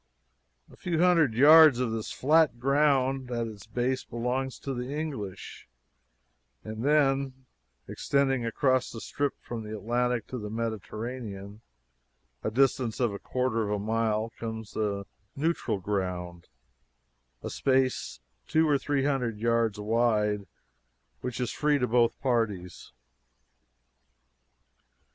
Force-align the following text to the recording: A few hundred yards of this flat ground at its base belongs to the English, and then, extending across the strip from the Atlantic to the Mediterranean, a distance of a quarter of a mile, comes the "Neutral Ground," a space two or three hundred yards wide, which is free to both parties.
A 0.71 0.75
few 0.75 0.97
hundred 0.99 1.35
yards 1.35 1.77
of 1.77 1.91
this 1.91 2.11
flat 2.11 2.59
ground 2.59 3.29
at 3.29 3.45
its 3.45 3.67
base 3.67 4.03
belongs 4.03 4.57
to 4.61 4.73
the 4.73 4.91
English, 4.91 5.67
and 6.63 6.83
then, 6.83 7.45
extending 7.87 8.43
across 8.43 8.89
the 8.91 8.99
strip 8.99 9.39
from 9.39 9.61
the 9.61 9.77
Atlantic 9.77 10.25
to 10.29 10.39
the 10.39 10.49
Mediterranean, 10.49 11.61
a 12.43 12.49
distance 12.49 12.99
of 12.99 13.13
a 13.13 13.19
quarter 13.19 13.61
of 13.61 13.69
a 13.69 13.77
mile, 13.77 14.31
comes 14.39 14.71
the 14.73 15.05
"Neutral 15.35 15.77
Ground," 15.77 16.47
a 17.43 17.51
space 17.51 18.19
two 18.47 18.67
or 18.67 18.79
three 18.79 19.03
hundred 19.05 19.37
yards 19.37 19.79
wide, 19.79 20.47
which 21.19 21.39
is 21.39 21.51
free 21.51 21.77
to 21.77 21.87
both 21.87 22.19
parties. 22.21 22.91